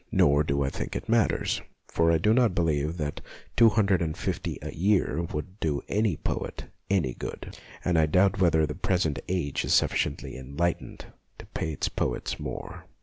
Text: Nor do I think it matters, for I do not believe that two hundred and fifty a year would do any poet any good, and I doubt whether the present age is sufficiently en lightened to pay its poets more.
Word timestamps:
Nor 0.11 0.43
do 0.43 0.63
I 0.63 0.71
think 0.71 0.95
it 0.95 1.07
matters, 1.07 1.61
for 1.87 2.11
I 2.11 2.17
do 2.17 2.33
not 2.33 2.55
believe 2.55 2.97
that 2.97 3.21
two 3.55 3.69
hundred 3.69 4.01
and 4.01 4.17
fifty 4.17 4.57
a 4.63 4.73
year 4.73 5.21
would 5.31 5.59
do 5.59 5.83
any 5.87 6.17
poet 6.17 6.65
any 6.89 7.13
good, 7.13 7.55
and 7.85 7.99
I 7.99 8.07
doubt 8.07 8.39
whether 8.41 8.65
the 8.65 8.73
present 8.73 9.19
age 9.27 9.63
is 9.63 9.75
sufficiently 9.75 10.35
en 10.37 10.57
lightened 10.57 11.05
to 11.37 11.45
pay 11.45 11.71
its 11.73 11.87
poets 11.87 12.39
more. 12.39 12.85